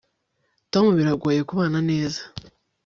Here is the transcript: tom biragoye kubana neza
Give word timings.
tom 0.71 0.85
biragoye 0.97 1.41
kubana 1.49 1.79
neza 1.89 2.21